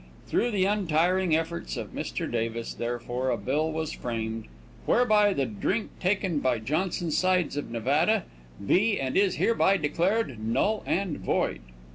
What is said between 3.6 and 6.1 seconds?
was framed "whereby the drink